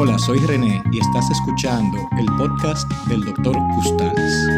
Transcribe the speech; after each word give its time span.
Hola, 0.00 0.16
soy 0.16 0.38
René 0.38 0.80
y 0.92 1.00
estás 1.00 1.28
escuchando 1.28 1.98
el 2.20 2.26
podcast 2.36 2.88
del 3.08 3.20
Dr. 3.20 3.56
Custales. 3.74 4.48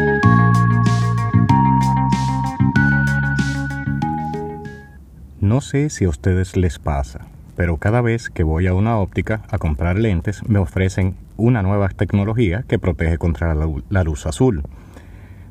No 5.39 5.61
sé 5.61 5.89
si 5.89 6.05
a 6.05 6.09
ustedes 6.09 6.55
les 6.55 6.77
pasa, 6.77 7.25
pero 7.55 7.77
cada 7.77 8.01
vez 8.01 8.29
que 8.29 8.43
voy 8.43 8.67
a 8.67 8.75
una 8.75 8.99
óptica 8.99 9.41
a 9.49 9.57
comprar 9.57 9.97
lentes 9.97 10.47
me 10.47 10.59
ofrecen 10.59 11.15
una 11.37 11.63
nueva 11.63 11.89
tecnología 11.89 12.63
que 12.67 12.77
protege 12.77 13.17
contra 13.17 13.55
la 13.55 14.03
luz 14.03 14.27
azul. 14.27 14.61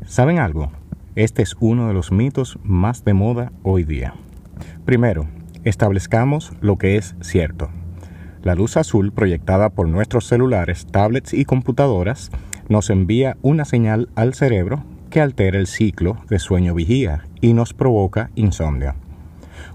¿Saben 0.06 0.38
algo? 0.38 0.70
Este 1.16 1.42
es 1.42 1.56
uno 1.58 1.88
de 1.88 1.94
los 1.94 2.12
mitos 2.12 2.60
más 2.62 3.04
de 3.04 3.14
moda 3.14 3.50
hoy 3.64 3.82
día. 3.82 4.14
Primero, 4.84 5.26
establezcamos 5.64 6.52
lo 6.60 6.78
que 6.78 6.96
es 6.96 7.16
cierto. 7.22 7.70
La 8.42 8.54
luz 8.54 8.78
azul 8.78 9.12
proyectada 9.12 9.68
por 9.68 9.86
nuestros 9.86 10.26
celulares, 10.26 10.86
tablets 10.90 11.34
y 11.34 11.44
computadoras 11.44 12.30
nos 12.68 12.88
envía 12.88 13.36
una 13.42 13.66
señal 13.66 14.08
al 14.14 14.32
cerebro 14.32 14.82
que 15.10 15.20
altera 15.20 15.58
el 15.58 15.66
ciclo 15.66 16.16
de 16.28 16.38
sueño-vigía 16.38 17.26
y 17.42 17.52
nos 17.52 17.74
provoca 17.74 18.30
insomnio. 18.36 18.94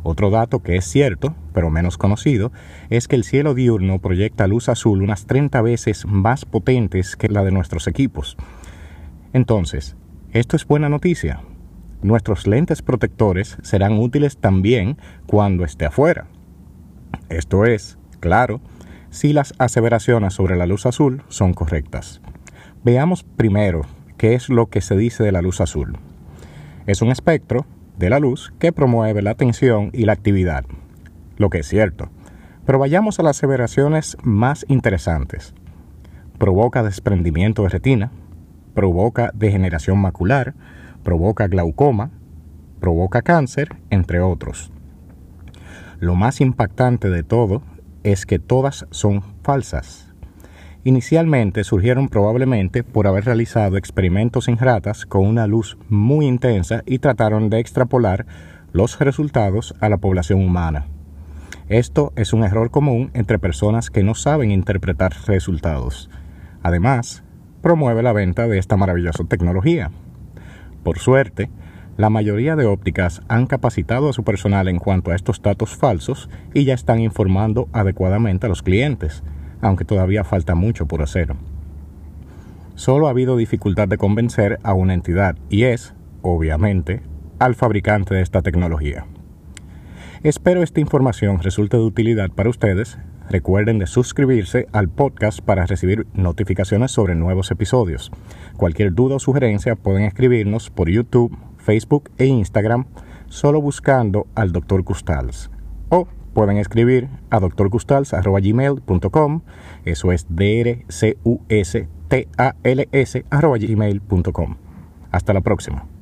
Otro 0.01 0.31
dato 0.31 0.63
que 0.63 0.77
es 0.77 0.85
cierto, 0.85 1.35
pero 1.53 1.69
menos 1.69 1.97
conocido, 1.97 2.51
es 2.89 3.07
que 3.07 3.15
el 3.15 3.23
cielo 3.23 3.53
diurno 3.53 3.99
proyecta 3.99 4.47
luz 4.47 4.69
azul 4.69 5.03
unas 5.03 5.25
30 5.25 5.61
veces 5.61 6.05
más 6.07 6.45
potentes 6.45 7.15
que 7.15 7.29
la 7.29 7.43
de 7.43 7.51
nuestros 7.51 7.87
equipos. 7.87 8.35
Entonces, 9.33 9.95
¿esto 10.31 10.55
es 10.55 10.65
buena 10.65 10.89
noticia? 10.89 11.41
Nuestros 12.01 12.47
lentes 12.47 12.81
protectores 12.81 13.57
serán 13.61 13.99
útiles 13.99 14.37
también 14.37 14.97
cuando 15.27 15.65
esté 15.65 15.85
afuera. 15.85 16.27
Esto 17.29 17.65
es, 17.65 17.97
claro, 18.25 18.59
si 19.11 19.33
las 19.33 19.53
aseveraciones 19.59 20.33
sobre 20.33 20.55
la 20.55 20.65
luz 20.65 20.87
azul 20.87 21.21
son 21.27 21.53
correctas. 21.53 22.21
Veamos 22.83 23.23
primero 23.23 23.81
qué 24.17 24.33
es 24.33 24.49
lo 24.49 24.65
que 24.65 24.81
se 24.81 24.97
dice 24.97 25.23
de 25.23 25.31
la 25.31 25.43
luz 25.43 25.61
azul. 25.61 25.99
Es 26.87 27.03
un 27.03 27.11
espectro 27.11 27.67
de 27.99 28.09
la 28.09 28.17
luz 28.17 28.51
que 28.57 28.71
promueve 28.71 29.21
la 29.21 29.29
atención 29.29 29.91
y 29.93 30.05
la 30.05 30.13
actividad, 30.13 30.65
lo 31.37 31.51
que 31.51 31.59
es 31.59 31.67
cierto. 31.67 32.09
Pero 32.65 32.79
vayamos 32.79 33.19
a 33.19 33.23
las 33.23 33.37
aseveraciones 33.37 34.17
más 34.23 34.65
interesantes. 34.69 35.53
Provoca 36.39 36.81
desprendimiento 36.81 37.61
de 37.61 37.69
retina, 37.69 38.11
provoca 38.73 39.29
degeneración 39.35 39.99
macular, 39.99 40.55
provoca 41.03 41.45
glaucoma, 41.47 42.09
provoca 42.79 43.21
cáncer, 43.21 43.75
entre 43.91 44.19
otros. 44.19 44.71
Lo 45.99 46.15
más 46.15 46.41
impactante 46.41 47.11
de 47.11 47.21
todo 47.21 47.61
es 48.05 48.27
que 48.27 48.37
todas 48.37 48.85
son 48.91 49.23
falsas. 49.41 50.13
Inicialmente 50.83 51.63
surgieron 51.63 52.07
probablemente 52.07 52.83
por 52.83 53.07
haber 53.07 53.25
realizado 53.25 53.77
experimentos 53.77 54.47
en 54.47 54.59
ratas 54.59 55.07
con 55.07 55.25
una 55.25 55.47
luz 55.47 55.75
muy 55.89 56.27
intensa 56.27 56.83
y 56.85 56.99
trataron 56.99 57.49
de 57.49 57.59
extrapolar 57.59 58.27
los 58.73 58.99
resultados 58.99 59.73
a 59.81 59.89
la 59.89 59.97
población 59.97 60.45
humana. 60.45 60.85
Esto 61.67 62.13
es 62.15 62.31
un 62.31 62.43
error 62.43 62.69
común 62.69 63.09
entre 63.15 63.39
personas 63.39 63.89
que 63.89 64.03
no 64.03 64.13
saben 64.13 64.51
interpretar 64.51 65.13
resultados. 65.25 66.11
Además, 66.61 67.23
promueve 67.63 68.03
la 68.03 68.13
venta 68.13 68.47
de 68.47 68.59
esta 68.59 68.77
maravillosa 68.77 69.23
tecnología. 69.23 69.89
Por 70.83 70.99
suerte, 70.99 71.49
la 71.97 72.09
mayoría 72.09 72.55
de 72.55 72.65
ópticas 72.65 73.21
han 73.29 73.47
capacitado 73.47 74.09
a 74.09 74.13
su 74.13 74.23
personal 74.23 74.67
en 74.67 74.79
cuanto 74.79 75.11
a 75.11 75.15
estos 75.15 75.41
datos 75.41 75.75
falsos 75.75 76.29
y 76.53 76.65
ya 76.65 76.73
están 76.73 76.99
informando 76.99 77.69
adecuadamente 77.71 78.45
a 78.45 78.49
los 78.49 78.63
clientes, 78.63 79.23
aunque 79.61 79.85
todavía 79.85 80.23
falta 80.23 80.55
mucho 80.55 80.87
por 80.87 81.01
hacer. 81.01 81.35
Solo 82.75 83.07
ha 83.07 83.11
habido 83.11 83.37
dificultad 83.37 83.87
de 83.87 83.97
convencer 83.97 84.59
a 84.63 84.73
una 84.73 84.93
entidad 84.93 85.37
y 85.49 85.63
es, 85.63 85.93
obviamente, 86.21 87.01
al 87.39 87.55
fabricante 87.55 88.13
de 88.15 88.21
esta 88.21 88.41
tecnología. 88.41 89.05
Espero 90.23 90.63
esta 90.63 90.81
información 90.81 91.41
resulte 91.41 91.77
de 91.77 91.83
utilidad 91.83 92.29
para 92.31 92.49
ustedes. 92.49 92.97
Recuerden 93.29 93.79
de 93.79 93.87
suscribirse 93.87 94.67
al 94.71 94.89
podcast 94.89 95.39
para 95.39 95.65
recibir 95.65 96.07
notificaciones 96.13 96.91
sobre 96.91 97.15
nuevos 97.15 97.51
episodios. 97.51 98.11
Cualquier 98.57 98.93
duda 98.93 99.15
o 99.15 99.19
sugerencia 99.19 99.75
pueden 99.75 100.03
escribirnos 100.03 100.69
por 100.69 100.89
YouTube, 100.89 101.37
Facebook 101.65 102.11
e 102.17 102.25
Instagram 102.25 102.85
solo 103.27 103.59
buscando 103.59 104.27
al 104.35 104.51
Dr. 104.51 104.83
Custals. 104.83 105.49
O 105.89 106.07
pueden 106.33 106.57
escribir 106.57 107.09
a 107.29 107.39
drcustals.gmail.com, 107.39 109.41
eso 109.85 110.11
es 110.11 110.25
d 110.29 110.61
r 110.61 110.85
c 110.89 111.17
u 111.23 111.39
s 111.49 111.87
t 112.07 112.27
a 112.37 112.55
l 112.63 112.87
s 112.91 113.25
gmail.com. 113.31 114.57
Hasta 115.11 115.33
la 115.33 115.41
próxima. 115.41 115.94